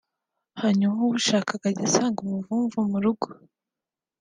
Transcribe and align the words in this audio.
hanyuma 0.61 0.95
ubushaka 1.07 1.49
akajya 1.55 1.83
asanga 1.87 2.19
umuvumvu 2.21 2.77
mu 2.91 2.97
rugo 3.03 3.27